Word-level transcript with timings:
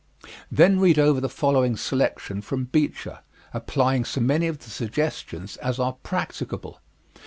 Then 0.51 0.79
read 0.79 0.97
over 0.97 1.21
the 1.21 1.29
following 1.29 1.77
selection 1.77 2.41
from 2.41 2.63
Beecher, 2.65 3.19
applying 3.53 4.03
so 4.03 4.19
many 4.19 4.47
of 4.47 4.57
the 4.57 4.71
suggestions 4.71 5.57
as 5.57 5.77
are 5.77 5.93
practicable. 6.01 6.81